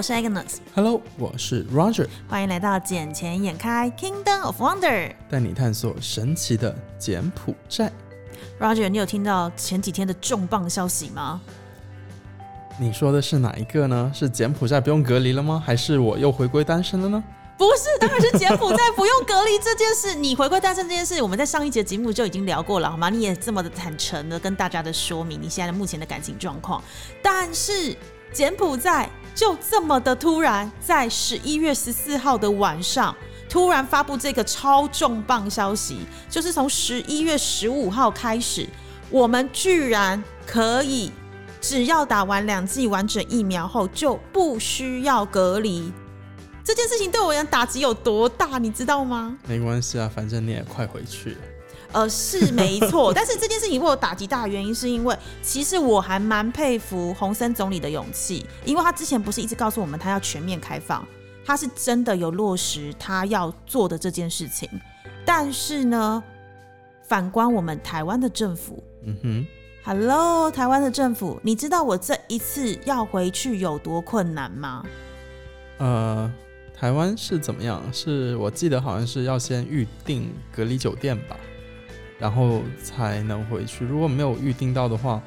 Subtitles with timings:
[0.00, 0.56] 我是 Agnes。
[0.74, 2.08] Hello，我是 Roger。
[2.26, 7.92] 欢迎来到眼前眼开 Kingdom of Wonder，带你探索神奇的柬埔寨。
[8.58, 11.42] Roger，你有听到前几天的重磅消息吗？
[12.78, 14.10] 你说的是哪一个呢？
[14.14, 15.62] 是柬埔寨不用隔离了吗？
[15.62, 17.22] 还是我又回归单身了呢？
[17.58, 20.14] 不是，当然是柬埔寨不用隔离这件事。
[20.14, 23.10] 你回归单身这件事，我们在上一节节目就已经聊过了，好吗？
[23.10, 26.82] 你也这么的坦诚的跟大家的说明你现在目前的感情状况。
[27.22, 27.94] 但是
[28.32, 33.14] 柬埔寨就这么的突然，在十一月十四号的晚上，
[33.48, 38.68] 突然发布这个超重磅消息，就是从十一月十五号开始，
[39.08, 41.10] 我们居然可以
[41.60, 45.92] 只要打完两剂完整疫苗后，就不需要隔离。
[46.62, 49.36] 这件事情对我而言打击有多大，你知道吗？
[49.46, 51.38] 没关系啊，反正你也快回去了。
[51.92, 61.06] 呃，是没错，但是这件事情为我打击大的原因，是因为其实我还蛮佩服洪森总理的勇气，因为他之前不是一直告诉我们他要全面开放，
[61.44, 64.68] 他是真的有落实他要做的这件事情。
[65.24, 66.22] 但是呢，
[67.02, 69.46] 反观我们台湾的政府，嗯哼
[69.84, 74.84] ，Hello，台湾的政府，你知道我这一次要回去有多困难吗？
[75.78, 76.32] 呃。
[76.80, 77.82] 台湾是怎么样？
[77.92, 81.36] 是我记得好像是要先预定隔离酒店吧，
[82.20, 83.84] 然后才能回去。
[83.84, 85.20] 如果没有预定到的话，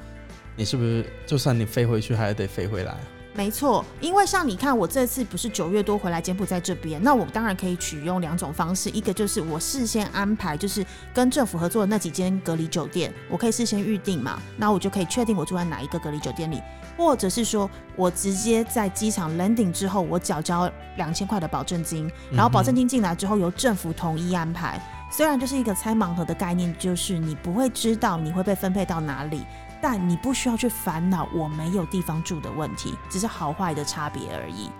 [0.56, 2.96] 你是不是就算你飞回去，还得飞回来？
[3.36, 16.62] 没错，因为像你看，我这次不是九月多回来柬埔寨这边，那我当然可以取用两种方式，一个就是我事先安排，就是跟政府合作的那几间隔离酒店，我可以事先预定嘛，那我就可以确定我住在哪一个隔离酒店里。
[16.96, 24.80] 或者是说，我直接在机场 landing 之后，我缴交两千块的保证金，然后保证金进来之后由政府统一安排。
[25.16, 29.46] 虽然就是一个猜盲盒的概念，就是你不会知道你会被分配到哪里，
[29.80, 34.72] 但你不需要去烦恼我没有地方住的问题，只是好坏的差别而已。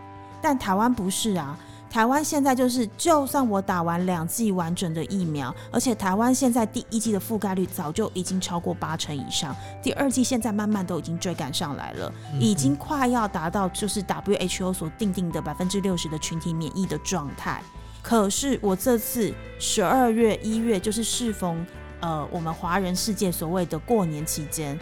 [0.42, 1.56] 但台湾不是啊。
[1.88, 17.62] 台湾现在就是，就算我打完两剂完整的疫苗，而且台湾现在第一剂的覆盖率早就已经超过八成以上，第二剂现在慢慢都已经追赶上来了，已经快要达到就是 WHO 所定定的百分之六十的群体免疫的状态。
[18.04, 21.66] 可是我这次十二月一月就是适逢
[22.02, 24.78] 呃我们华人世界所谓的过年期间，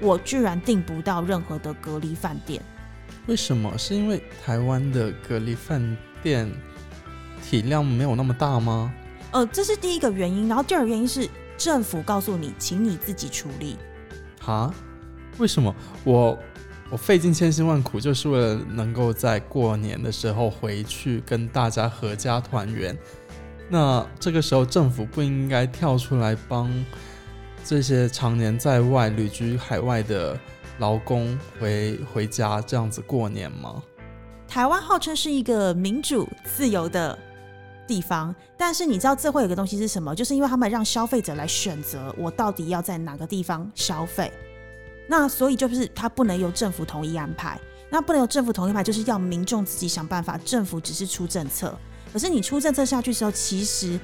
[0.00, 2.60] 我居然订不到任何的隔离饭店。
[3.26, 3.76] 为什么？
[3.78, 5.96] 是因为台湾的隔离饭？
[6.22, 6.50] 店
[7.42, 8.90] 体量没有那么大吗？
[9.30, 10.48] 呃，这是第一个原因。
[10.48, 13.76] 然后第二个原因是政府告诉你，请你自己处理。
[14.40, 14.72] 哈？
[15.36, 15.74] 为什么？
[16.02, 16.38] 我
[16.90, 22.96] 我费尽千辛万苦，就是为了能够在过年的时候回去跟大家合家团圆。
[23.68, 26.70] 那这个时候政府不应该跳出来帮
[27.64, 30.38] 这些常年在外旅居海外的
[30.78, 33.82] 劳工回回家这样子过年吗？
[34.46, 37.18] 台湾号称是一个民主自由的
[37.88, 40.14] 地方，但是你知道这会有个东西是什么？
[40.14, 44.30] 就是因为他们让消费者来选择我到底要在哪个地方消费，
[45.06, 47.60] 那所以就是它不能由政府统一安排，
[47.90, 50.38] 那不能由政府统一安排，就是要民众自己想办法。
[50.38, 51.76] 政府只是出政策，
[52.12, 53.98] 可是你出政策下去之后，其实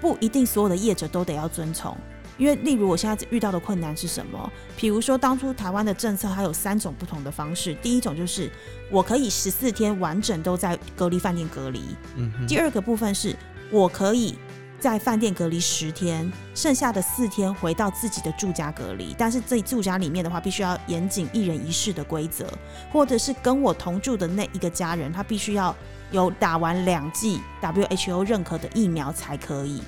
[0.00, 1.96] 不一定所有的业者都得要遵从。
[2.38, 4.50] 因为，例如我现在遇到的困难是什么？
[4.74, 7.74] 比如说，当初台湾的政策它有三种不同的方式。
[7.82, 8.50] 第一种就是
[8.90, 11.82] 我可以十四天完整都在隔离饭店隔离。
[12.16, 12.32] 嗯。
[12.48, 13.36] 第二个部分是
[13.70, 14.34] 我可以
[14.82, 19.14] 在饭店隔离十天，剩下的四天回到自己的住家隔离。
[19.16, 22.44] 但是这住家里面的话，必须要严谨一人一室的规则，
[22.92, 25.72] 或者是跟我同住的那一个家人，他必须要
[26.10, 29.80] 有打完两剂 WHO 认可的疫苗才可以。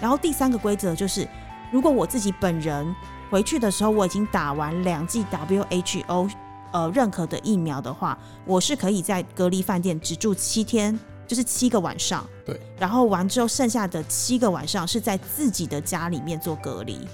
[0.00, 1.26] 然后第三个规则就是。
[1.70, 2.96] 如果我自己本人
[3.30, 6.30] 回去的时候，我已经打完两剂 WHO
[6.72, 8.16] 呃认可的疫苗的话，
[8.46, 10.98] 我是可以在隔离饭店只住七天，
[11.28, 12.26] 就是七个晚上。
[12.44, 12.58] 对。
[12.76, 17.06] 然后完之后，剩下的七个晚上是在自己的家里面做隔离。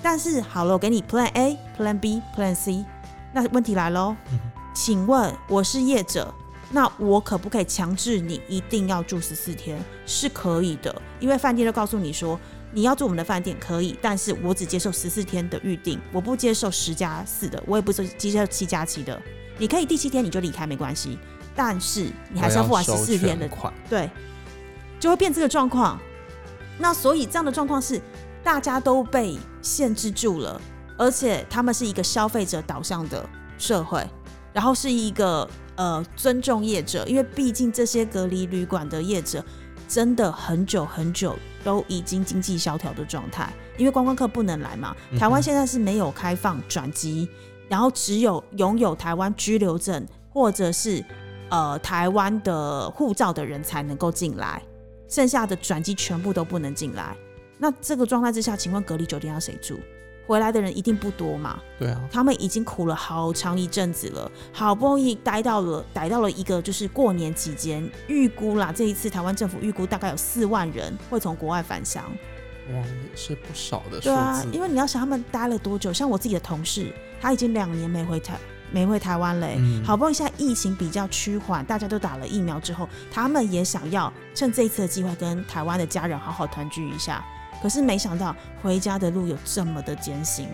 [0.00, 2.84] 但是好了，我给你 Plan A、Plan B、Plan C。
[3.34, 4.16] 那问题来喽，
[4.72, 6.32] 请问我是业者，
[6.70, 9.78] 那我可不可以强制你一定要住十四天？
[10.06, 12.40] 是可以的，因为饭店都告诉你说。
[12.70, 19.18] 你要住我们的饭店可以，但是我只接受十四天的预定，我不接受十加四的，我也不接受七加七的。
[19.56, 21.18] 你可以第七天你就离开没关系，
[21.58, 24.08] 但是你还是要付完十四天的款，对，
[25.00, 25.98] 就会变这个状况。
[26.78, 28.00] 那所以这样的状况是
[28.44, 30.60] 大家都被限制住了，
[30.96, 33.28] 而且他们是一个消费者导向的
[33.58, 34.08] 社会，
[34.52, 39.44] 然后是一个呃尊重业者，因为毕竟这些隔离旅馆的业者。
[39.88, 41.34] 真的很久很久
[41.64, 44.94] 都已经经济萧条的状态，因为观光客不能来嘛。
[45.18, 47.26] 台湾现在是没有开放转机，
[47.70, 51.02] 然后只有拥有台湾居留证或者是
[51.50, 54.62] 呃台湾的护照的人才能够进来，
[55.08, 57.16] 剩下的转机全部都不能进来。
[57.58, 59.78] 那这个状态之下，请问隔离酒店要谁住？
[60.26, 61.58] 回来的人一定不多嘛？
[61.78, 72.04] 对啊，他们已经苦了好长一阵子了，好不容易待到了待到了一个就是过年期间，预估啦，这一次台湾政府预估大概有四万人会从国外返乡。
[72.70, 76.92] 哇，也是不少的数对啊，因为你要想他们待了多久，像我自己的同事，
[77.22, 78.38] 他已经两年没回台
[78.70, 87.24] 没回台湾嘞、嗯好不容易现在疫情比较趋缓，大家都打了疫苗之后，他们也想要趁这一次的机会跟台湾的家人好好团聚一下。
[87.62, 90.48] 可是没想到回家的路有这么的艰辛。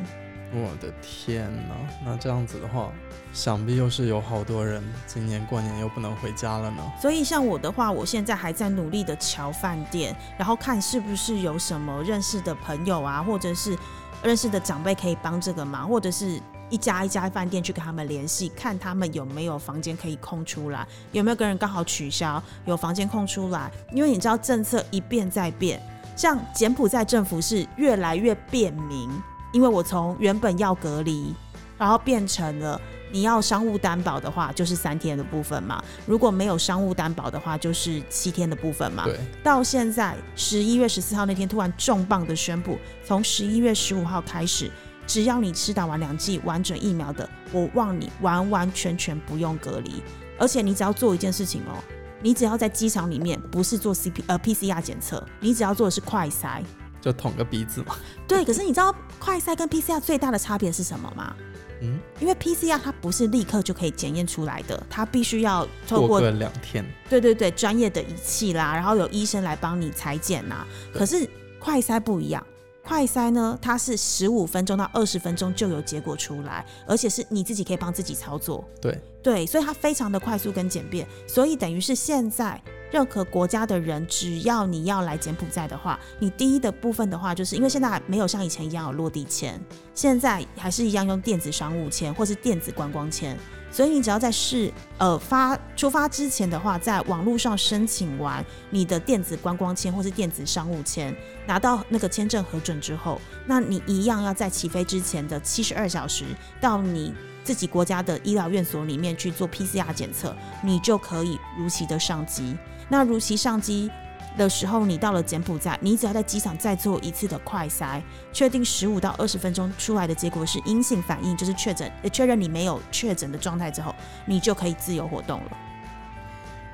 [0.53, 1.75] 我的天呐，
[2.05, 2.89] 那这样子的话，
[3.33, 6.83] 想必又是有好多人今年过年又不能回家了呢。
[7.03, 13.77] 所以像我的话，我现在还在努力的瞧饭店，然后看是不是有什么认识的朋友啊，或者是
[14.23, 16.41] 认识的长辈可以帮这个忙，或者是
[16.75, 23.71] 一家一家饭店去跟他们联系，看他们有没有房间可以空出来，有没有跟人刚好取消，有房间空出来。
[23.93, 25.81] 因为你知道政策一变再变，
[26.17, 29.09] 像柬埔寨政府是越来越便民，
[29.53, 31.33] 因为我从原本要隔离，
[31.79, 32.81] 然后变成了。
[33.13, 35.81] 你要商务担保的话，就是三天的部分嘛。
[36.05, 39.05] 如果没有商务担保的话，就是七天的部分嘛。
[39.05, 42.77] 对，到现在十一月十四号那天突然重磅的宣布，
[43.07, 44.69] 从十一月十五号开始，
[45.07, 50.03] 只要你吃打完两剂完整疫苗的，我望你完完全全不用隔离，
[50.39, 51.77] 而且你只要做一件事情哦，
[52.23, 56.63] 你只要在机场里面不是做 CP 呃 PCR 检测，你只要做的是快筛。
[57.01, 57.97] 就捅个鼻子嘛。
[58.27, 61.37] 对，可是你知道快筛跟 PCR 最大的差别是什么吗？
[61.83, 66.83] 嗯，因为 PCR 它不是立刻就可以检验出来的，它必须要透过两天。
[67.11, 70.67] 对对对，专业的仪器啦，然后有医生来帮你裁剪呐。
[70.95, 71.29] 可是
[71.59, 72.43] 快筛不一样，
[72.85, 78.63] 快筛呢，它是十五分钟到二十分钟就有结果出来，而且是你自己可以帮自己操作。
[78.81, 82.61] 对，对，所以它非常的快速跟简便，所以等于是现在
[82.91, 89.59] 任何国家的人，只要你要来柬埔寨的话，你第一的部分的话，就是因为现在还没有像以前一样有落地签，
[89.95, 93.35] 现在还是一样用电子商务签或是电子观光签，
[93.75, 101.13] 所以你只要在试呃发出发之前的话，在网络上申请完你的电子观光签或是电子商务签，
[101.45, 106.25] 拿到那个签证核准之后，那你一样要在起飞之前的七十二小时
[106.61, 107.13] 到你
[107.43, 110.33] 自己国家的医疗院所里面去做 PCR 检测，
[110.63, 112.57] 你就可以如期的上机。
[112.89, 113.91] 那如期上机
[114.37, 118.03] 的时候，你到了柬埔寨，你只要在机场再做一次的快筛，
[118.33, 123.95] 确定十五到二十分钟出来的结果是阴性反应，就是确诊，确认你没有确诊的状态之后，
[124.27, 125.51] 你就可以自由活动了。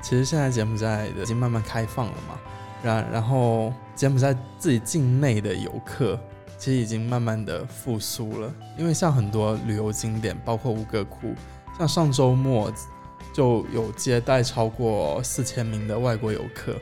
[0.02, 2.38] 其实现在柬埔寨已经慢慢开放了嘛，
[2.82, 6.18] 然然后柬埔寨自己境内的游客
[6.56, 11.34] 其实已经慢慢的复苏了，因为像很多旅游景点，包括吴哥窟，
[11.78, 12.72] 像上周末
[13.34, 16.74] 就有接待超过四千名的外国游客，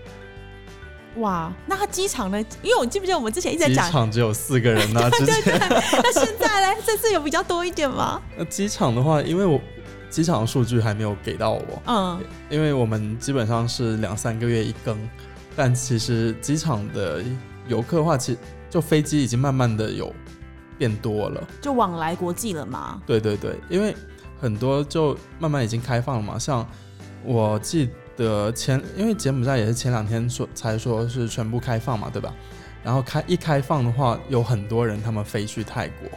[1.18, 2.38] 哇，那他机场呢？
[2.62, 6.80] 因为我记不记得我们之前一直在机讲，场只有四个人呐、 之前 那现在呢？
[6.86, 8.20] 这次有比较多一点吗？
[8.36, 9.60] 那机场的话，因为我
[10.10, 14.96] 机场的数据还没有给到我，嗯，因为我们基本上是两三个月一更，
[15.56, 17.22] 但其实机场的
[17.66, 18.38] 游客的话，其实
[18.70, 20.12] 就飞机已经慢慢的有
[20.78, 21.46] 变多了。
[21.60, 23.02] 就往来国际了嘛。
[23.06, 23.94] 对对对，因为
[24.40, 26.66] 很多就慢慢已经开放了嘛，像
[27.24, 32.34] 我记得前，因为柬埔寨也是前两天说才说是全部开放嘛，对吧？
[32.84, 36.08] 然后开一开放的话，有很多人他们飞去泰国，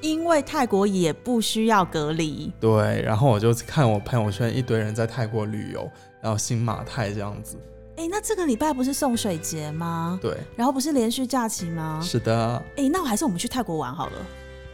[0.00, 7.56] 因为泰国也不需要隔离，对，然后我就看我朋友圈一堆人在泰国旅游，然后新马泰这样子，
[7.96, 10.18] 哎、那这个礼拜不是送水节吗？
[10.20, 11.98] 对，然后不是连续假期吗？
[12.02, 14.12] 是的，哎、那我还是我们去泰国玩好了。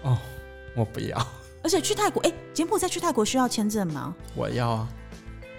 [0.03, 0.19] 哦，
[0.75, 1.27] 我不要，
[1.63, 4.15] 而且去泰国，哎、柬埔寨去泰国需要签证吗？
[4.35, 4.89] 我要啊，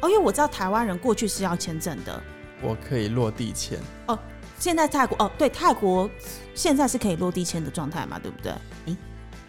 [0.02, 2.22] 哦，因为我知道台湾人过去是要签证的。
[2.62, 4.18] 我可以落地签，哦
[4.60, 6.08] 现在泰国哦，对，泰国
[6.54, 8.54] 现在是可以落地签的状态嘛，对不对？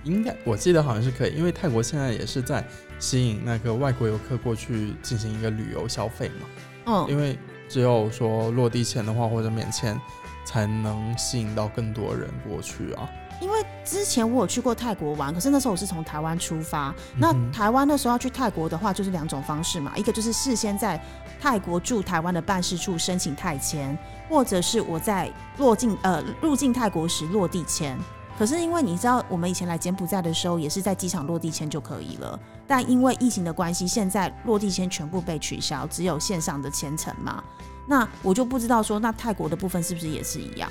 [0.04, 2.66] 应该我记得好像是可以，因为泰国现在也是在
[2.99, 6.47] 吸引那个外国游客过去进行一个旅游消费嘛，
[6.87, 10.00] 嗯，因为只有说落地签的话或者免签，
[10.44, 13.09] 才能吸引到更多人过去啊。
[13.43, 16.95] 因为之前我有去过泰国玩，可是那时候我是从台湾出发。
[17.19, 21.03] 那台湾那时候要去泰国的话，就是两种方式嘛，一个就是事先在
[21.41, 27.99] 泰国驻台湾的办事处申请泰签，或者是我在落境呃入境泰国时落地签。
[28.39, 32.39] 可是因为你知道，我们以前来柬埔寨的时候，也是在机场落地签就可以了。
[32.65, 37.43] 但因为疫情的关系，现在落地签全部被取消，只有线上的签程嘛。
[37.89, 40.71] 那我就不知道说，那泰国的部分是不是也是一样？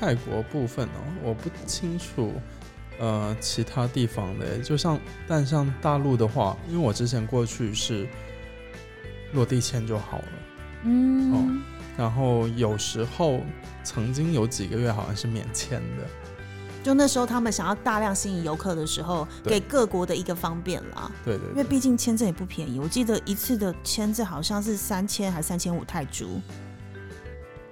[0.00, 2.32] 泰国部分哦，我不清楚，
[2.98, 8.08] 呃，其他地方的，就像但像大陆的话，因为我之前过去是
[9.34, 10.24] 落地签就好了。
[10.84, 11.62] 嗯，
[11.98, 13.40] 然后有时候
[13.84, 16.06] 曾经有几个月好像是免签的，
[16.82, 21.12] 就那时候他们想要大量吸引游客的时候，给各国的一个方便啦。
[21.22, 26.40] 对对对，因为毕竟签证也不便宜，我记得一次的签证好像是三千还三千五泰铢，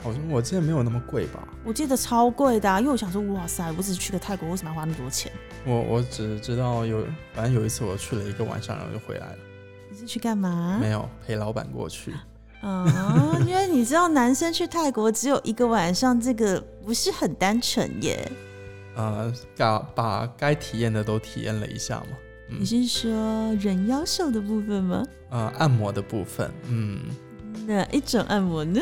[0.02, 1.46] 好像我记得没有那么贵吧。
[1.64, 2.80] 我记得超贵的、啊。
[2.80, 5.30] 因为我想说，哇塞，我只是去个泰国，为什么要花那么多钱？
[5.64, 9.38] 我我只知道有，反正有一次我去了一个晚上，然后就回来了，
[9.90, 10.78] 你是去干嘛？
[10.80, 12.14] 没有陪老板过去。
[12.60, 18.30] 啊， 因为你知道，男生去泰国只有一个晚上，这个不是很单纯耶。
[18.96, 22.16] 呃，把把该体验的都体验了一下嘛。
[22.50, 25.04] 你是说人妖秀的部分吗？
[25.30, 26.98] 呃，按摩的部分，嗯，
[27.66, 28.80] 哪一种按摩呢？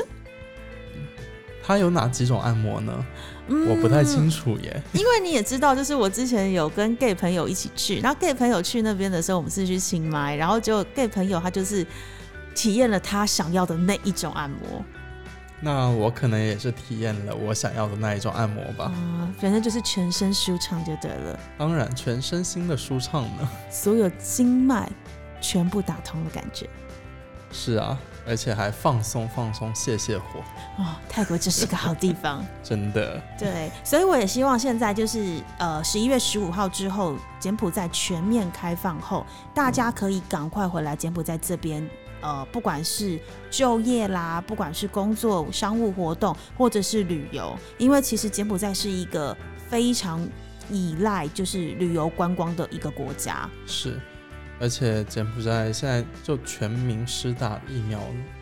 [1.67, 3.07] 它有哪几种按摩呢？
[3.49, 4.83] 嗯我不太清楚耶。
[4.93, 11.85] 因为你也知道，就是我之前有跟 gay 朋友一起去，然后 gay 朋友去那边的时候，我们是去清迈，然后就 gay 朋友他就是
[12.55, 14.85] 体验了他想要的那一种按摩
[15.61, 18.85] 那我可能也是体验了我想要的那一种按摩吧。
[18.85, 23.49] 啊、反正就是全身舒畅就对了，当然，全身心的舒畅呢。
[23.71, 24.89] 所有经脉
[25.41, 26.69] 全部打通的感觉。
[27.53, 30.41] 是啊，而且还放松放松，泄泄火，
[30.79, 32.45] 哦，泰国真是个好地方。
[32.63, 33.23] 真的。
[33.39, 41.89] 对，所以我也希望现在就是呃十一月十五号之后，柬埔寨全面开放后，大家可以赶快回来柬埔寨这边。
[42.23, 49.37] 呃，不管是就业啦，不管是工作、商务活动，或者是旅游，因为其实柬埔寨是一个
[49.69, 50.27] 非常
[50.71, 53.49] 依赖就是旅游观光的一个国家。
[53.67, 54.01] 是，
[54.59, 58.01] 而且柬埔寨现在就全民施打疫苗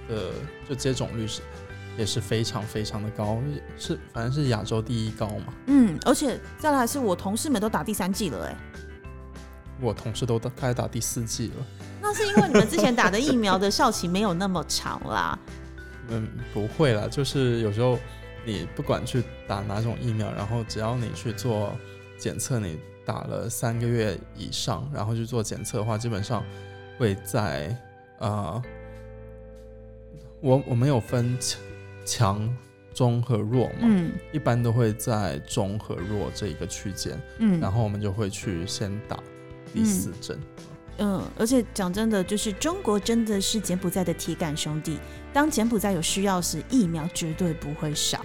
[0.09, 0.31] 的
[0.69, 1.41] 就接种率是
[1.97, 3.39] 也是非常非常的高，
[3.79, 5.55] 是反正是亚洲第一高嘛。
[5.67, 8.57] 嗯，而且再来是我同事们都打第三季了、哎，
[9.81, 11.67] 我同事都打开始打第四季了。
[12.01, 15.39] 那是因为你们之前打的疫苗的效期没有那么长啦。
[16.11, 17.99] 嗯，不会啦，就是有时候
[18.45, 21.73] 你不管去打哪种疫苗，然后只要你去做
[22.19, 26.45] 检测，你打了三个月以上，然后去做检测的话，基本上
[26.99, 27.77] 会在
[28.19, 28.63] 呃，
[30.41, 31.61] 我我们有分强、
[32.05, 32.57] 强、
[32.95, 39.19] 中和弱嘛，嗯一般都会在中和弱这一个区间，嗯，然后我们就会去先打
[39.73, 40.39] 第四针。
[40.99, 44.99] 嗯，而且讲真的，就是中国真的是柬埔寨的铁杆兄弟。
[45.33, 48.25] 当柬埔寨有需要时，疫苗绝对不会少。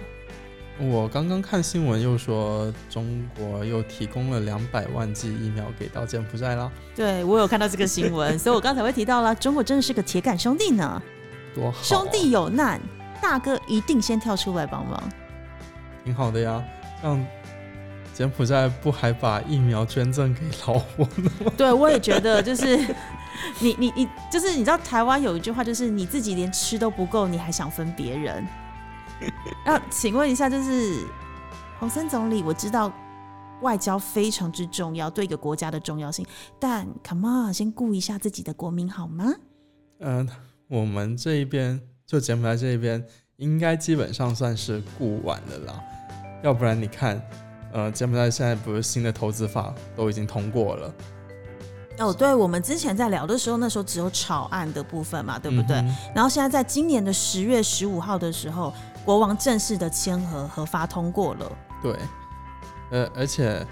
[0.80, 11.02] 我刚刚看新闻又说，中国又提供了两百万剂疫苗给到柬埔寨啦，对我有看到这个新闻，所以我刚才会提到了，中国真的是个铁杆兄弟呢。
[11.54, 11.82] 多好、啊！
[11.82, 12.80] 兄弟有难，
[13.20, 15.02] 大哥一定先跳出来帮忙。
[16.02, 16.64] 挺好的呀，
[17.02, 17.26] 像
[18.14, 21.30] 柬埔寨不还把疫苗捐赠给老挝呢？
[21.58, 22.78] 对，我也觉得就是
[23.60, 28.46] 你你你，就是你知道台湾有一句话，就是你自己连吃都不够，你还想分别人。
[29.64, 31.06] 那请问一下，就是
[31.78, 32.92] 洪森总理，我知道
[33.62, 36.24] 外交非常之重要，对一个国家的重要性，
[36.58, 39.26] 但 come on，先顾一下自己的国民好吗？
[40.00, 40.28] 嗯、
[40.68, 43.04] 我们这一边就柬埔寨这一边，
[43.36, 45.80] 应该基本上算是顾完了啦，
[46.42, 47.20] 要不然你看，
[47.72, 50.94] 呃，柬埔寨现在不是新的投资法都已经通过了，
[51.98, 55.76] 哦，对，我们之前在聊的时候，那时候只有草案的部分嘛，对不对？
[55.76, 58.72] 嗯然后现在在今年的十月十五号的时候，
[59.04, 61.58] 国王正式的签合核发通过了。
[61.82, 61.96] 对，
[62.90, 63.66] 呃，而且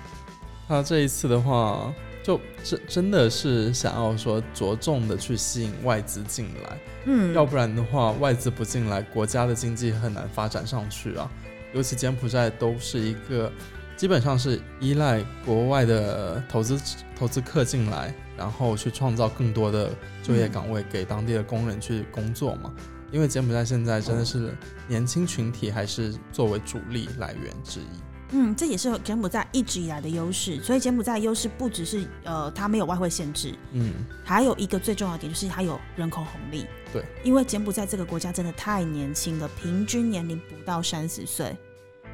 [0.66, 1.92] 他这一次的话，
[2.22, 11.30] 就真真的是想要说着重的去吸引外资进来，嗯，要不然的话，外资不进来，国家的经济很难发展上去啊。
[11.74, 13.52] 尤其柬埔寨都是一个
[13.94, 16.80] 基本上是依赖国外的投资
[17.14, 19.90] 投资客进来，然后去创造更多的
[20.22, 22.72] 就业岗位给当地的工人去工作嘛。
[23.10, 24.54] 因为柬埔寨现在真的是
[24.86, 27.84] 年轻群体还是作为主力来源之一。
[28.32, 30.62] 嗯，这也是柬埔寨一直以来的优势。
[30.62, 36.66] 所以柬埔寨的优势不只是呃它没有外汇限制，嗯，还有一个最重要的点就是它有人口红利。
[36.92, 41.56] 对，因为柬埔寨这个国家真的太年轻了，平均年龄不到三十岁，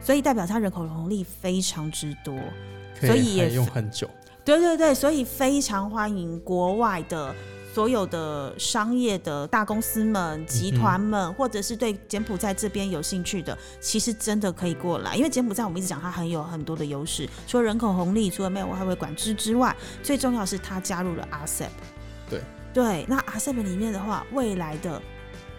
[0.01, 2.39] 所以代表它人口红利非常之多。
[3.01, 4.09] 可所以也用很久。
[4.45, 7.35] 对对对，所以非常欢迎国外的
[7.75, 15.17] 所有的商业的大公司们、集团们，或者是对柬埔寨这边有兴趣的，其实真的可以过来。
[15.17, 21.67] 因为柬埔寨我们一直讲它很有很多的优势，除了人口红利，除了没有外汇管制之外，最重要是它加入了 RCEP。
[22.31, 22.41] 对
[22.73, 25.03] 对，那 RCEP 里面的话，未来的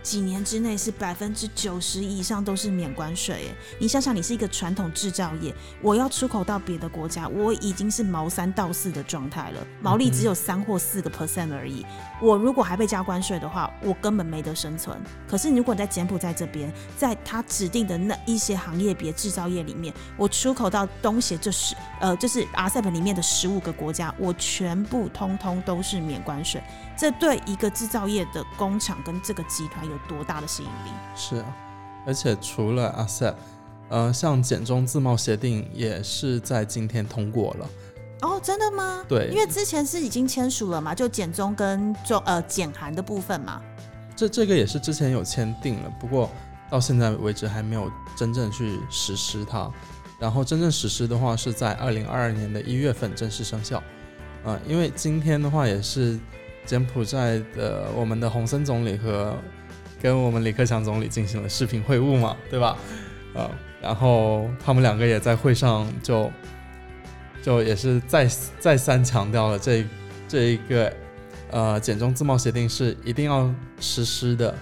[0.05, 3.45] 几年之内是百分之九十以上都是免关税。
[3.45, 3.55] 耶。
[3.79, 11.83] 你想想，你是一个传统制造业，我要出口到别的国家，我已经是毛三到四的状态了，毛利只有三或四个 percent 而已。
[12.21, 14.95] 我如果还被加关税的话，我根本没得生存。
[15.27, 26.61] 可是如果你在柬埔寨这边，在他指定的那一些行业别制造业里面，我出口到东协这十呃，就是 RCEP 里面的十五个国家，我全部通通都是免关税。
[26.97, 30.91] 这对一个制造业的工厂跟这个集团有多大的吸引力？
[31.13, 31.45] 是啊，
[32.07, 33.35] 而且除了 ASEP，
[33.89, 37.69] 呃，像简中自贸协定也是在今天通过了。
[38.21, 39.03] 哦，真的吗？
[39.09, 43.61] 对，因为之前是已经签署了嘛，就简中跟中呃简韩的部分嘛。
[44.15, 46.31] 这这个也是之前有签订了，不过
[46.69, 49.69] 到现在为止还没有真正去实施它。
[50.17, 53.83] 然后真正实施的话是在二零二二年的一月份正式生效。
[54.45, 56.17] 呃，因为今天的话也是。
[56.65, 59.37] 柬埔寨的我们的洪森总理和
[60.01, 62.77] 跟我们李克强总理进行了视频会晤嘛，对吧？
[63.33, 63.49] 呃，
[63.81, 66.31] 然后他们两个也在会上就
[67.41, 68.27] 就也是再
[68.59, 69.85] 再三强调了这
[70.27, 70.93] 这一个
[71.51, 74.53] 呃简中自贸协定是一定要实施的，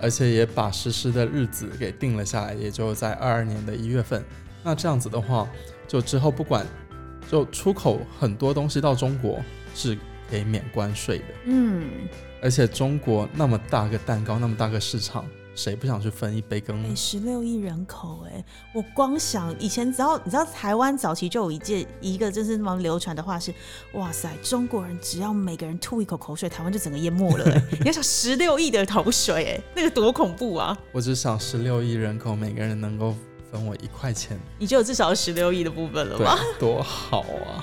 [0.00, 4.24] 而且也把实施的日子给定了下来，也就在二二年的一月份。
[4.62, 5.48] 那这样子的话，
[5.88, 6.66] 就之后不管
[7.30, 9.40] 就出口很多东西到中国
[9.74, 9.96] 是。
[10.32, 11.90] 可以免关税的，嗯，
[12.40, 16.96] 而且中国那么大个蛋糕，那么大个市场，谁不想去分一杯羹呢？
[16.96, 23.52] 十六亿人口，哎，我光想以前，只要你知道台湾早期就有一件一个就是那么流传的话是，
[23.92, 27.44] 哇塞，中国人只要每个人吐一口口水，台湾就整个淹没了。
[27.78, 30.74] 你要想十六亿的口水，哎，那个多恐怖啊！
[30.92, 33.14] 我只想十六亿人口，每个人能够
[33.50, 36.38] 分我一块钱，你就有至少十六亿的部分了吗？
[36.58, 37.62] 多好啊！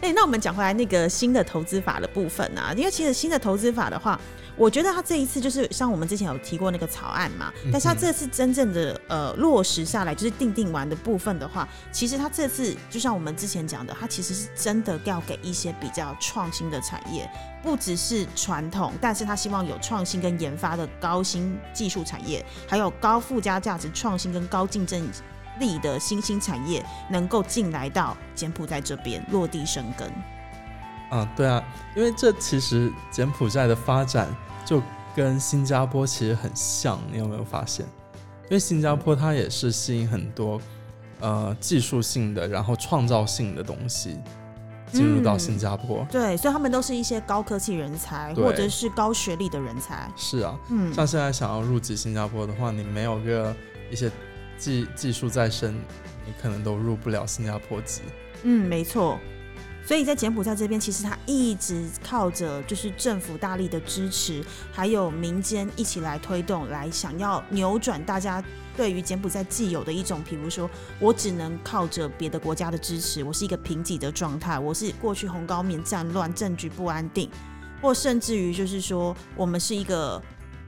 [0.00, 4.18] 哎，那我们讲回来那个新的投资法的部分啊，因为其实新的投资法的话，
[4.56, 17.28] 我觉得它这一次就是像我们之前有提过那个草案嘛，但是它这次真正的呃落实下来，就是定定完的部分的话，其实它这次就像我们之前讲的，它其实是真的要给一些比较创新的产业，
[17.60, 25.08] 不只是传统，但是它希望有创新跟研发的高新技术产业，还有高附加价值创新跟高竞争。
[25.58, 30.10] 力的新兴产业能够进来到柬埔寨这边落地生根。
[31.10, 31.64] 嗯，对啊，
[31.96, 34.28] 因为这其实柬埔寨的发展
[34.64, 34.82] 就
[35.16, 37.86] 跟新加坡其实很像，你有没有发现？
[38.44, 40.60] 因为新加坡它也是吸引很多
[41.20, 44.18] 呃技术性的，然后创造性的东西
[44.92, 46.06] 进入到新加坡。
[46.10, 50.10] 对，所以他们都是一些高科技人才或者是高学历的人才。
[50.14, 53.56] 是啊，嗯，像现在想要入籍新加坡的话，你没有个
[53.90, 54.10] 一些。
[54.58, 55.74] 技技术再深，
[56.26, 58.02] 你可能都入不了新加坡籍。
[58.42, 59.18] 嗯，没错。
[59.86, 68.44] 所以在柬埔寨这边，其实他一直靠着就是政府大力的支持，还有民间一起来推动，来想要扭转大家
[68.76, 70.68] 对于柬埔寨既有的一种，比如说
[71.00, 77.30] 我只能靠着别的国家的支持，我是一个贫瘠的状态，我是过去红高棉战乱，政局不安定，
[77.80, 80.20] 或甚至于就是说我们是一个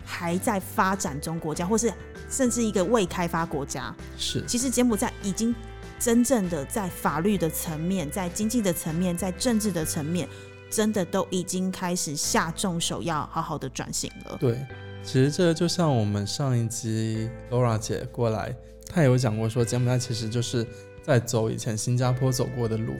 [0.03, 1.93] 还在发展中国家，或是。
[2.31, 5.55] 甚至一个未开发国家，是其实柬埔寨已经
[5.99, 10.29] 真正的在法律的层面、在经济的层面、在政治的层面，
[10.71, 14.37] 真的都已经开始下重手，要好好的转型了。
[14.41, 14.65] 对，
[15.03, 18.57] 其实这就像我们上一集 Laura 姐过来，
[18.89, 20.67] 她有讲过说，柬埔寨其实就是
[21.03, 22.95] 在走以前新加坡走过的路。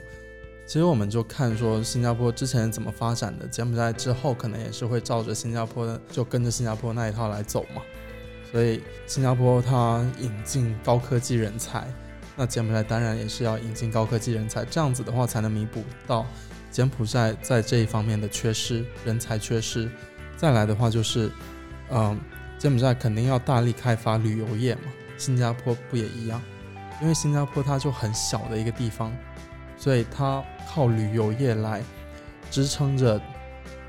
[0.67, 7.81] 其实我们就看说新加坡之前怎么发展的，柬埔寨之后可能也是会照着新加坡的，就跟着新加坡那一套来走嘛。
[8.51, 11.87] 所以新加坡它引进高科技人才，
[12.35, 16.25] 那柬埔寨当然也是要引进高科技人才，这样子的话才能弥补到
[16.69, 19.89] 柬埔寨在这一方面的缺失，人才缺失。
[20.35, 21.31] 再来的话就是，
[21.89, 22.19] 嗯，
[22.57, 24.81] 柬埔寨肯定要大力开发旅游业嘛，
[25.17, 26.41] 新加坡不也一样？
[27.01, 29.15] 因为新加坡它就很小的一个地方，
[29.77, 31.81] 所以它靠旅游业来
[32.49, 33.21] 支撑着。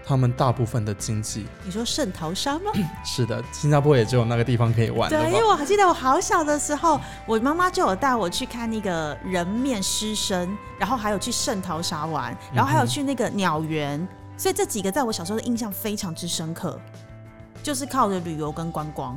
[0.04, 2.72] 他们大部分的经济，你说圣淘沙吗？
[3.04, 5.08] 是的，新加坡也只有那个地方可以玩。
[5.08, 16.78] 对，因为我还记得我好小的时候，我妈妈就有带我去看那个人面狮身，然后还有去圣淘沙玩，然后还有去那个鸟园，所以这几个在我小时候的印象非常之深刻，
[17.62, 19.16] 就是靠着旅游跟观光。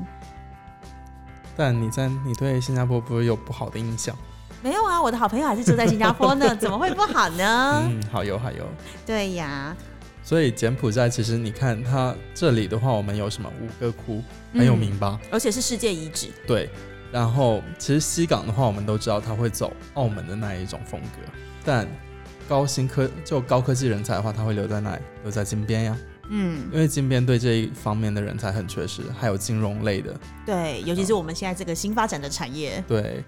[1.57, 4.15] 但你在你对新加坡不会有不好的印象？
[4.61, 7.81] 没有啊，我的好朋友还是住在新加坡呢， 怎么会不好呢？
[7.89, 8.65] 嗯，好有好有。
[9.05, 9.75] 对呀。
[10.25, 15.19] 所以柬埔寨其实你看它这里的话，我们有什么五个窟很有名吧？
[15.31, 16.29] 而且是世界遗址。
[16.47, 16.67] 对，
[17.11, 21.31] 然后其实西港的话，我们都知道它会走澳门的那一种风格，
[21.63, 21.87] 但
[22.49, 25.97] 高新科就高科技人才的话，他会留在那里，留在金边呀。
[26.29, 33.23] 嗯，因为金边对这一方面的人才很缺失，还有金融类的，对，尤其是我们现在这个新发展的产业，对，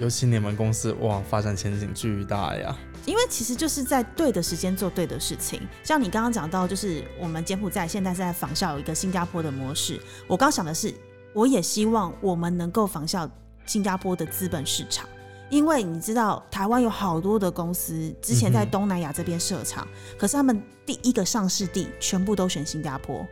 [0.00, 2.76] 尤其你们公司哇，发展前景巨大呀。
[3.06, 5.60] 因为其实就是在对的时间做对的事情。
[5.82, 10.00] 像你刚刚讲到，就是我们柬埔寨现在是在仿效一个新加坡的模式。
[10.26, 10.92] 我刚想的是，
[11.34, 13.28] 我也希望我们能够仿效
[13.66, 15.06] 新加坡的资本市场，
[15.50, 19.86] 因为你知道台湾有好多的公司之前在东南亚这边设厂，
[20.18, 23.26] 可是他们第一个上市地全部都选新加坡。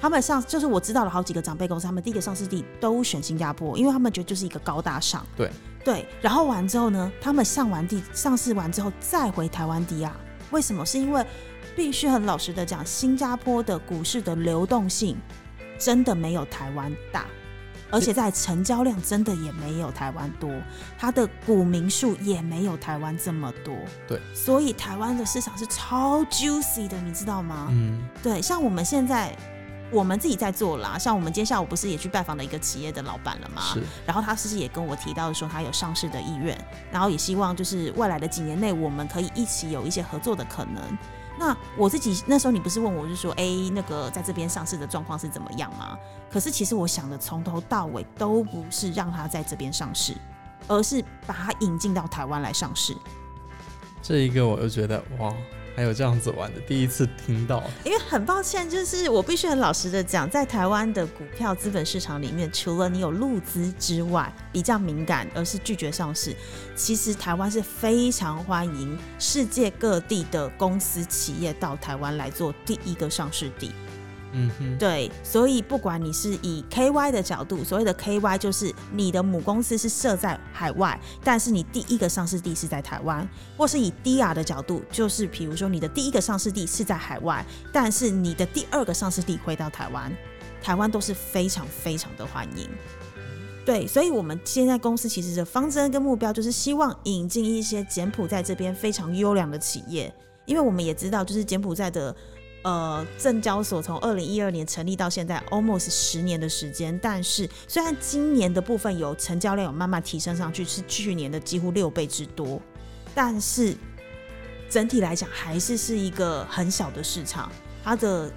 [0.00, 5.24] 他们上就是我知道了好几个长辈公司，他们第一个上市地都选新加坡，因为他们觉得就是一个高大上。
[5.36, 5.50] 对
[5.84, 10.14] 对，然后完之后呢，他们上完地上市完之后再回台湾地亚，
[10.50, 10.84] 为什么？
[10.84, 11.24] 是因为
[11.74, 15.16] 必须很老实的讲，新加坡的股市的流动性
[15.78, 17.26] 真的没有台湾大。
[17.88, 20.50] 而且在成交量真的也没有台湾多，
[20.98, 23.76] 它的股民数也没有台湾这么多。
[24.08, 27.68] 对，所以台湾的市场是超 juicy 的，你知道吗？
[27.70, 29.34] 嗯，对，像我们现在
[29.90, 33.62] 我们自己在做啦，像我们今天下午不是也去拜访了一个企业的老板了吗？
[33.72, 36.56] 是，然后他其实也跟我提到说他有上市的意愿，
[36.90, 40.82] 然后也希望就是未来的几年内我们可以一起有一些合作的可能。
[41.38, 45.96] 那我自己那时候你不是问我，就说哎，那个在这边上市的状况是怎么样吗？
[46.30, 50.14] 可是其实我想的从头到尾都不是让他在这边上市，
[50.66, 52.96] 而是把他引进到台湾来上市。
[54.02, 55.32] 这一个我就觉得哇，
[55.76, 57.62] 还有这样子玩的，第一次听到。
[57.84, 66.34] 因为很抱歉，就是我必须很老实的讲，在台湾的股票资本市场里面，除了你有入资之外比较敏感，而是拒绝上市，
[66.74, 73.70] 其实台湾是非常欢迎世界各地的公司企业到台湾来做第一个上市地。
[74.60, 90.14] 嗯，对，所以不管你是以 KY 的角度，所谓的 KY 就是你的母公司是设在海外，但是你第一个上市地是在台湾，或是以 DR 的角度，就是比如说你的第一个上市地是在海外，但是你的第二个上市地回到台湾，
[90.62, 92.68] 台湾都是非常非常的欢迎。
[93.64, 100.12] 对，所以我们现在公司其实的方针跟目标就是希望引进一些柬埔寨这边非常优良的企业，
[100.44, 102.14] 因为我们也知道，就是柬埔寨的
[102.66, 106.98] 呃，证交所从二零一二年成立到现在，almost 十年的时间。
[107.00, 112.60] 但是虽然今年的部分有成交量有慢慢提升上去，是去年的几乎六倍之多，
[113.14, 113.76] 但是
[114.68, 117.52] 整体来讲还是是一个很小的市场，
[117.84, 118.28] 它的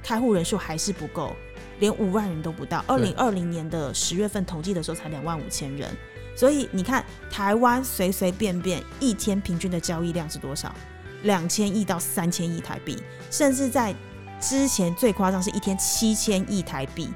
[0.00, 1.34] 开户人数还是不够，
[1.80, 2.84] 连五万人都不到。
[2.86, 5.90] 二零二零年的十月份统计的时候才两万五千人，
[6.36, 10.72] 所以你看台湾随随便便一天平均的交易量是多少？
[11.22, 13.94] 两千亿到三千亿台币，甚至在
[14.40, 17.10] 之前最夸张是一天七千亿台币，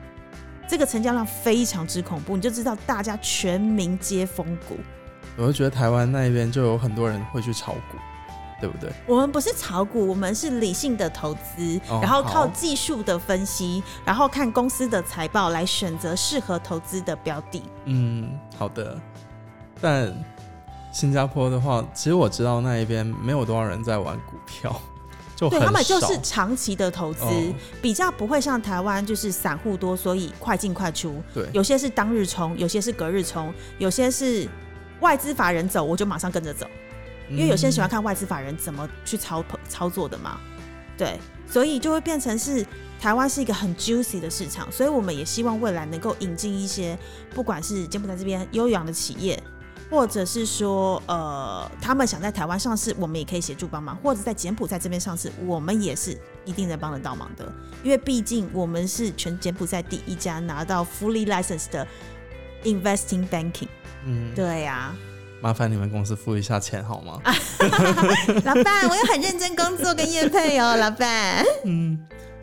[0.68, 4.76] 这个成交量非常之恐怖，你就知道大家全民皆疯股。
[5.36, 7.98] 我就觉得台湾那边就有很多人会去炒股，
[8.60, 8.90] 对不对？
[9.06, 17.62] 我们不是炒股，我们是理性的投资，哦然后靠技术的分析，然后看公司的财报来选择适合投资的标的。
[17.84, 18.98] 嗯，好的。
[19.78, 20.10] 但
[20.96, 24.80] 新加坡的话，其实我知道那一边没有多少人在玩股票，
[25.36, 31.22] 就对他们就是长期的投资，哦比较不会像台湾就是散户多，所以快进快出。
[31.34, 34.48] 对，有些是当日冲，有些是隔日冲，有些是
[35.00, 36.66] 外资法人走，我就马上跟着走，
[37.28, 40.40] 因为有些人喜欢嗯看外资法人怎么去操操作的嘛。
[40.96, 42.64] 对，所以就会变成是
[42.98, 46.98] 台湾是一个很 juicy 的市场，所以我们也希望未来能够引进一些，
[47.34, 49.38] 不管是柬埔寨这边优良的企业。
[49.90, 57.50] 或者是说，呃，他们想在台湾上市，我们也可以协助帮忙；或者在柬埔寨这边上市，我们也是一定能帮得到忙的。
[57.82, 61.86] 因为毕竟我们是全柬埔寨第一家拿到 fully licensed 的
[62.64, 63.68] investing banking。
[64.04, 64.94] 嗯，对呀、
[65.40, 67.20] 麻烦你们公司付一下钱好吗？
[68.44, 71.44] 老板，我有很认真工作跟业配哦，老板。
[71.64, 71.98] 嗯，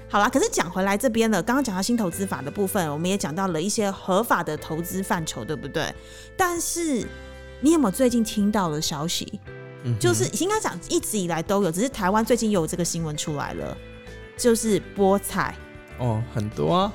[0.10, 5.94] 好啦，可是讲回来这边呢，刚刚讲到新投资法的部分，我们也讲到了一些合法的投资范畴，对不对？
[6.38, 7.06] 但是
[7.64, 9.40] 你有没有最近听到的消息？
[9.86, 13.78] 嗯就是应该讲一直以来都有，只是台湾最近有这个新闻出来了，
[14.38, 15.56] 就是菠菜。
[15.98, 16.94] 哦，很多啊，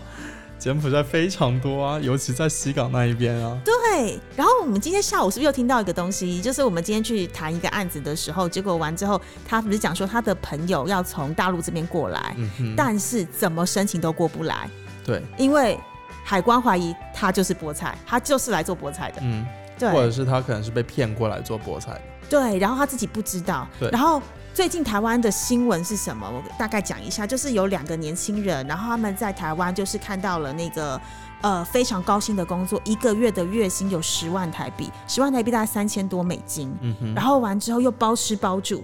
[0.58, 3.58] 柬埔寨非常多啊，尤其在西港那一边啊。
[3.64, 6.38] 对，然后我们今天下午是不是又听到一个东西？
[6.42, 14.68] 就是我们今天去谈一个案子的时候，结果完之后，他不是讲说他的朋友要从大陆这边过来，嗯，但是怎么申请都过不来，
[15.02, 15.78] 对，因为
[16.24, 19.20] 海关怀疑他就是菠菜，他就是来做菠菜的。
[19.22, 19.46] 嗯，
[19.78, 22.00] 或者是他可能是被骗过来做菠菜的。
[22.28, 23.66] 对，然后他自己不知道。
[23.78, 24.20] 对然后
[24.52, 26.28] 最近台湾的新闻是什么？
[26.28, 31.00] 我大概讲一下，就是有两个年轻人，然后他们在台湾就是看到了那个。
[31.40, 36.68] 呃，非常高薪的工作，一个月的月薪有十万台币，十万台币大概三千多美金。
[36.80, 38.82] 嗯哼，然后完之后又包吃包住，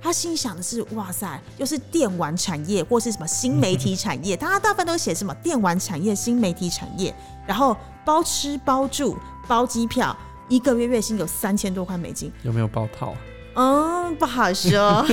[0.00, 7.14] 他心想的是：哇塞，又是电玩产业或是什么新媒体产业，他大部分都写什么电玩产业、新媒体产业，
[7.46, 10.16] 然后包吃包住包机票，
[10.50, 12.30] 一个月月薪有三千多块美金。
[12.42, 13.14] 有没有包套？
[13.52, 15.04] 嗯，不好说。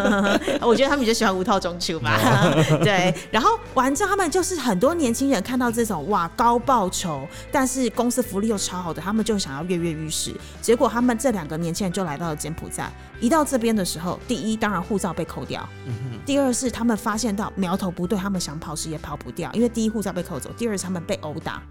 [0.62, 2.18] 我觉得他们比较喜欢无套中出吧。
[2.82, 10.34] 对，然后完之后，他们就是很多年轻人看到这种哇高报酬，但是公司福利又超好的，他们就想要跃跃欲试。
[10.62, 12.90] 结果他们这两个年轻人就来到了柬埔寨。
[13.20, 21.62] 一到这边的时候，第一当然护照被扣掉，嗯第二是他们发现到苗头不对，他们想跑时也跑不掉，因为第一护照被扣走，第二是他们被殴打。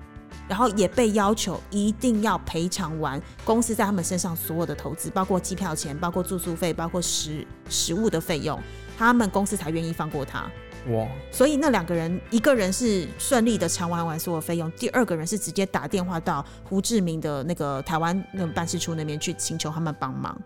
[0.52, 8.60] 然后也被要求一定要赔偿完公司在他们身上所有的投资，包括机票钱、包括住宿费、包括食食物的费用，
[8.98, 10.52] 他们公司才愿意放过他。
[10.90, 11.08] 哇！
[11.32, 20.38] 所以那两个人，一个人是顺利的偿还完所有费用，第二个人是直接打电话到胡志明的那个台湾那个办事处那边去请求他们帮忙，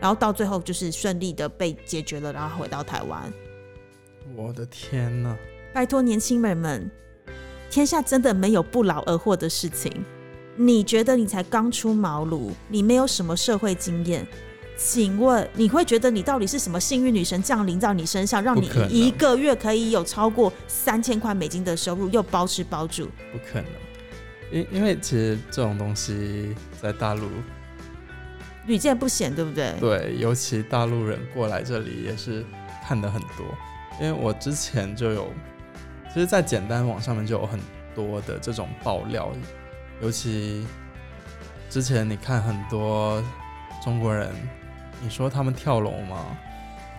[0.00, 3.32] 然后到最后就是顺利的被解决了，然后回到台湾。
[4.34, 5.36] 我的天呐！
[5.72, 6.90] 拜托年轻人们。
[7.72, 9.90] 天下真的没有不劳而获的事情。
[10.56, 14.26] 你觉得你才刚出茅庐，你没有什么社会经验，
[14.76, 23.08] 请问你会觉得你到底是什么幸运女神降临到你身上，让你一个月可以有超过三千块美金的收入，又包吃包住？
[23.32, 23.66] 不可能，
[24.50, 27.26] 因因为其实这种东西在大陆
[28.66, 29.72] 屡见不鲜，对不对？
[29.80, 32.44] 对，尤其大陆人过来这里也是
[32.86, 33.46] 看的很多，
[33.98, 35.32] 因为我之前就有。
[36.12, 37.58] 其实，在简单网上面就有很
[37.94, 39.30] 多的这种爆料，
[40.02, 40.66] 尤其
[41.70, 43.22] 之前你看很多
[43.82, 44.30] 中国人，
[45.00, 46.36] 你说他们跳楼吗？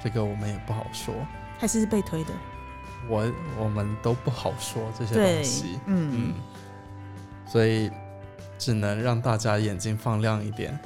[0.03, 1.13] 这个我们也不好说，
[1.59, 2.31] 还是被推的，
[3.07, 6.11] 我我们都不好说这些东西，嗯。
[6.11, 6.33] 嗯，
[7.45, 7.91] 所以
[8.57, 10.77] 只能让大家眼睛放亮一点，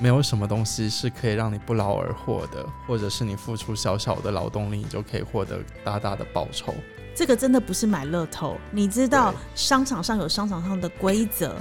[0.00, 6.74] 没有什么东西是可以让你不劳而获的，或者是你付出小小的劳动力，你就可以获得大大的报酬。
[7.14, 11.54] 这个真的不是买乐透，你知道商场上有商场上的规则，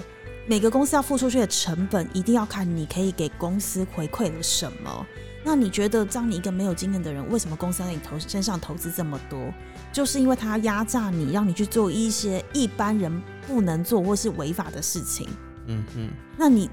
[0.47, 5.05] 每个公司要付出去的成本，一定要看你可以给公司回馈了什么。
[5.43, 9.51] 那你觉得，当你一个没有经验的人，为什么公司在你投身上投资这么多？
[9.91, 15.27] 就是因为他压榨你，让你去做一些一般人不能做或是违法的事情。
[15.65, 16.69] 嗯嗯，那你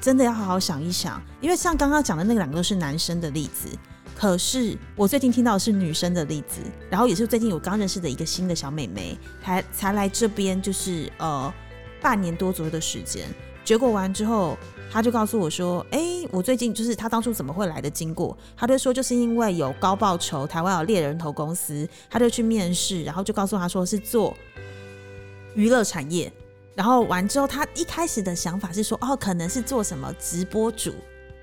[0.00, 3.68] 真的要好好想一想，因为像刚刚讲的那两个都是男生的例子。
[4.18, 11.54] 可是我最近听到的是女生的例子，然后也是最近我刚认识的一个新的小妹妹，才才来这边，就是呃
[12.00, 13.28] 半年多左右的时间。
[13.64, 14.58] 结果完之后，
[14.90, 16.00] 她就告诉我说：“哎，
[16.32, 24.36] 我最近就是她当初怎么会来的经过？”她就说就是因为有高报酬，台湾有猎人头公司，她就去面试，然后就告诉她说是做
[25.54, 26.32] 娱乐产业。
[26.74, 30.92] 然后完之后，她一开始的想法是说：“哦，可能是做什么直播主。”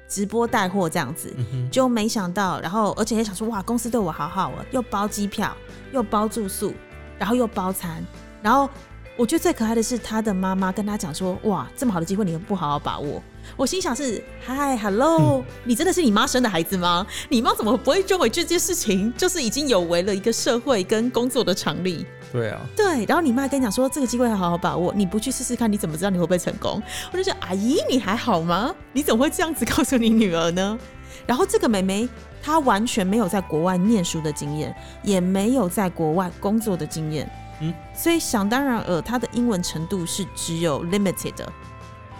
[0.08, 1.34] 直播带货这样子，
[1.72, 5.56] 就没想到，然后而且也想说，哇，公司对我好好啊，又包机票，
[5.92, 6.74] 又包住宿，
[7.18, 8.04] 然后又包餐，
[8.42, 8.70] 然后
[9.18, 13.22] 我觉得最可爱的是他的妈妈跟他讲说，哇，这么好的机会你们不好好把握。
[13.56, 17.06] 我心想是，嗨，hello，你真的是你妈生的孩子吗？
[17.30, 22.06] 你妈怎么不会认为这件事情就是已经有违了一个社会跟工作的常理？
[22.36, 26.82] 对啊，对，然后你妈跟你讲说这个机会要好好把握，你不去试试看，你怎么知道你会不会成功？
[27.14, 28.76] 我就说阿姨你还好吗？
[28.92, 30.78] 你怎么会这样子告诉你女儿呢？
[31.26, 32.08] 然后这个妹妹
[32.44, 37.30] 她完全没有在国外念书的经验，也没有在国外工作的经验，
[37.62, 41.50] 嗯，所以想当然尔，她的英文程度是只有 limited 的。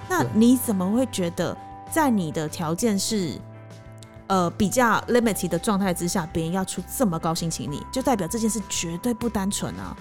[0.08, 1.56] 那你怎么会觉得
[1.92, 3.34] 在你的条件是？
[4.28, 9.96] 呃，比较 limited 的状态之下，别人要出这么高薪请你，就代表这件事绝对不单纯啊。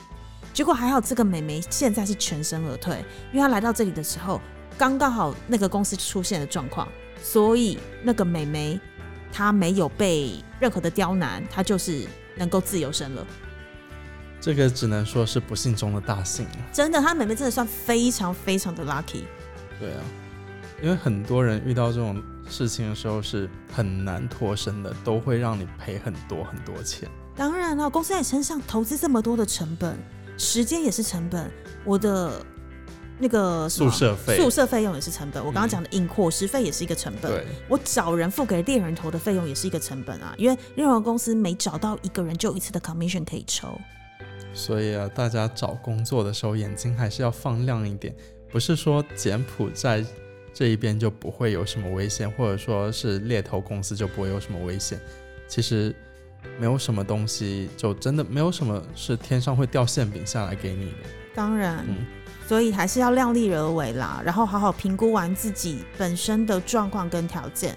[0.55, 4.41] 结果还好，这个美眉现在是全身而退，因为她来到这里的时候，
[4.79, 6.89] 刚刚好那个公司出现的状况，
[7.23, 8.81] 所以那个美眉
[9.31, 12.07] 她没有被任何的刁难，她就是
[12.37, 13.27] 能够自由身了。
[14.41, 16.57] 这个只能说是不幸中的大幸了。
[16.73, 19.25] 真的，她美眉真的算非常非常的 lucky。
[19.79, 20.01] 对啊，
[20.83, 22.23] 因为很多人遇到这种。
[22.49, 27.09] 事情的时候是很难脱身的，都会让你赔很多很多钱。
[27.35, 29.99] 当然了，公司在身上投资这么多的成本，
[30.39, 31.51] 时间也是成本。
[31.85, 32.45] 我的
[33.19, 35.45] 那个宿舍费，宿舍费用也是成本。
[35.45, 37.33] 我刚刚讲的引伙食费也是一个成本。
[37.33, 43.77] 对，我找人付给猎人头的费用也是一个成本啊，因为任何公司每找到一个人就有一次的 commission 可以抽。
[44.53, 48.15] 所以啊，大家找工作的时候眼睛还是要放亮一点，
[48.53, 50.05] 不是说柬埔寨。
[50.55, 54.99] 这一边就不会有什么危险，或者说是猎头公司就不会有什么危险。
[55.49, 55.95] 其实
[56.59, 60.97] 没有什么东西，就真的没有什么是天上会掉馅饼下来给你的。
[61.35, 61.85] 当然，
[62.47, 67.75] 所以还是要量力而为啦，然后好好评估完自己本身的状况跟条件。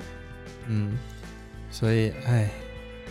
[0.67, 0.95] 嗯，
[1.71, 2.49] 所以哎，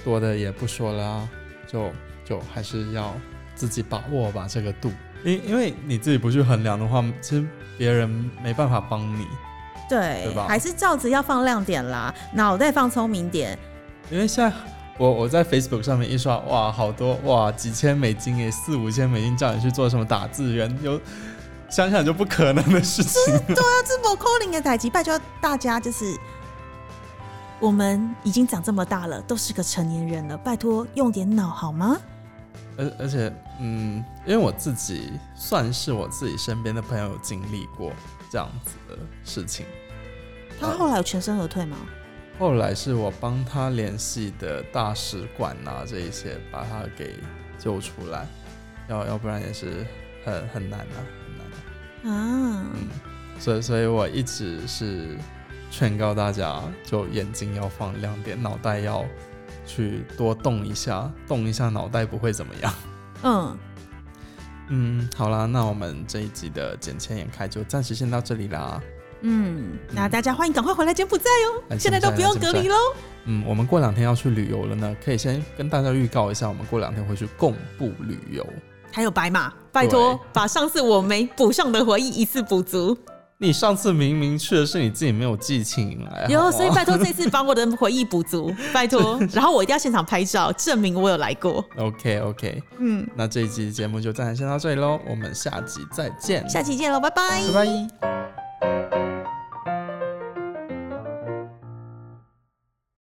[0.05, 1.29] 多的也不说了啊，
[1.66, 1.90] 就
[2.24, 3.14] 就还是要
[3.55, 4.92] 自己把握吧这个度，
[5.24, 7.44] 因因为你自己不去衡量的话，其实
[7.76, 8.09] 别人
[8.42, 9.26] 没办法帮你，
[9.88, 13.59] 对，对吧还是照着要放亮点啦，脑袋放聪明点。
[14.11, 14.57] 因为现在
[14.99, 21.01] 我我在 Facebook 上面一刷，哇，好多哇几千美金诶，四五千美金叫你去做什么打字员，有
[21.68, 23.20] 想想就不可能的事情。
[23.49, 26.16] 那这不扣零的代级，拜托大家就是。
[27.59, 31.96] 我们已经长这么大了，都是个成年人了，拜托用点脑好吗？
[32.77, 37.90] 而而且，嗯，因为我自己算是我自己身边的朋友经历过
[38.30, 39.66] 这样子的事情，
[40.60, 41.76] 他后来有全身而退吗？
[42.38, 47.14] 后来是我帮他联系的大使馆啊，这一些把他给
[47.58, 48.26] 救出来，
[48.88, 49.86] 要要不然也是
[50.24, 52.88] 很很难啊，很难的、啊，嗯，
[53.38, 55.16] 所以所以我一直是
[55.70, 59.02] 劝告大家，就眼睛要放亮点，脑袋要
[59.64, 62.74] 去多动一下，动一下脑袋不会怎么样。
[63.22, 63.58] 嗯，
[64.68, 68.81] 嗯，好啦，那我们这一集的剪切眼开就暂时先到这里啦。
[69.22, 72.76] 嗯，那大家欢迎赶快回来柬埔寨哦，来现在都不用隔离喽。
[73.24, 78.46] 嗯，我们过两天要去旅游了呢，可以先跟大家预告一下，我们过两天会去贡布旅游。
[78.92, 82.96] 还有白马，拜托把上次我没补上的回忆一次补足。
[83.38, 89.20] 你上次明明去的是你自己没有记起来，有，好吗所以拜托这次帮我的回忆补足，拜托。
[89.33, 91.62] 然后我一定要现场拍照，证明我有来过。
[91.77, 97.42] OK OK，嗯，那这一集节目就暂时先到这里喽，我们下集再见，下期见喽，拜拜。
[97.53, 97.66] 拜
[98.61, 99.15] 拜。